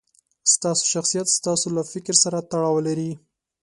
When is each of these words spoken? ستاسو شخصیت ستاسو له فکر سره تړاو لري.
ستاسو 0.53 0.83
شخصیت 0.93 1.27
ستاسو 1.37 1.67
له 1.77 1.83
فکر 1.91 2.15
سره 2.23 2.45
تړاو 2.51 2.75
لري. 2.87 3.11